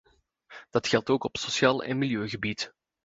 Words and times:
Dat 0.69 0.87
geldt 0.87 1.09
ook 1.09 1.23
op 1.23 1.37
sociaal 1.37 1.83
en 1.83 1.97
milieugebied. 1.97 2.73